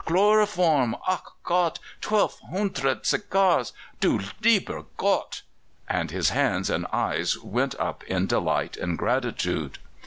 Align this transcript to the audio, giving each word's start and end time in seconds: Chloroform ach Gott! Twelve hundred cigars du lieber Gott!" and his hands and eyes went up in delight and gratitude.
Chloroform 0.03 0.95
ach 1.07 1.27
Gott! 1.43 1.77
Twelve 2.01 2.39
hundred 2.51 3.05
cigars 3.05 3.71
du 3.99 4.19
lieber 4.41 4.85
Gott!" 4.97 5.43
and 5.87 6.09
his 6.09 6.29
hands 6.31 6.71
and 6.71 6.87
eyes 6.91 7.37
went 7.37 7.75
up 7.79 8.03
in 8.05 8.25
delight 8.25 8.77
and 8.77 8.97
gratitude. 8.97 9.77